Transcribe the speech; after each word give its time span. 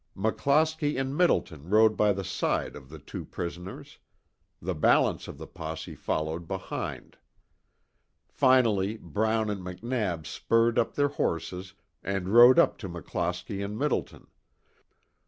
McClosky 0.17 0.99
and 0.99 1.15
Middleton 1.15 1.69
rode 1.69 1.95
by 1.95 2.11
the 2.11 2.23
side 2.23 2.75
of 2.75 2.89
the 2.89 2.97
two 2.97 3.23
prisoners. 3.23 3.99
The 4.59 4.73
balance 4.73 5.27
of 5.27 5.37
the 5.37 5.45
posse 5.45 5.93
followed 5.93 6.47
behind. 6.47 7.17
Finally 8.27 8.97
Brown 8.97 9.51
and 9.51 9.61
McNab 9.61 10.25
spurred 10.25 10.79
up 10.79 10.95
their 10.95 11.09
horses 11.09 11.75
and 12.03 12.29
rode 12.29 12.57
up 12.57 12.79
to 12.79 12.89
McClosky 12.89 13.63
and 13.63 13.77
Middleton. 13.77 14.25